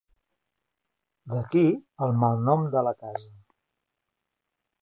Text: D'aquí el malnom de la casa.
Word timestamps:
D'aquí 1.33 1.63
el 2.07 2.17
malnom 2.23 2.65
de 2.77 2.83
la 2.89 2.97
casa. 3.05 3.31